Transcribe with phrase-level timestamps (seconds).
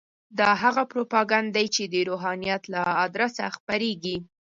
[0.39, 4.17] دا هغه پروپاګند دی چې د روحانیت له ادرسه خپرېږي.